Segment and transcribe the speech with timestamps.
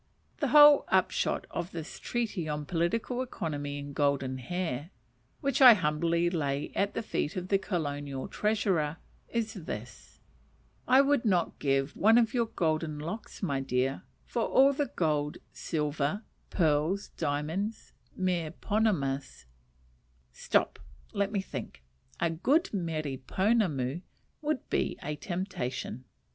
[0.39, 4.89] The whole upshot of this treatise on political economy and golden hair
[5.41, 8.97] (which I humbly lay at the feet of the Colonial Treasurer),
[9.29, 10.19] is this:
[10.87, 15.37] I would not give one of your golden locks, my dear, for all the gold,
[15.53, 19.45] silver, pearls, diamonds, mere ponamus
[20.33, 20.79] stop,
[21.13, 21.83] let me think:
[22.19, 24.01] a good mere ponamu
[24.41, 26.05] would be a temptation.